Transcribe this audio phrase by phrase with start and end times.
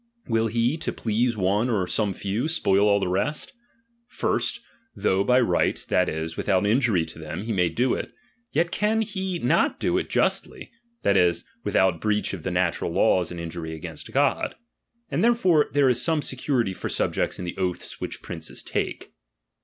[0.27, 3.53] Will he, to please one or some few, spoil all the rest?
[4.07, 4.59] First,
[4.95, 8.11] though by right, that is, without injury to them, he may do it,
[8.51, 10.71] yet can he not do it justly,
[11.03, 14.55] that is, without breach of the natural laws and injury against God.
[15.11, 19.13] And therefore there is some security for subjects in the oaths which princes take.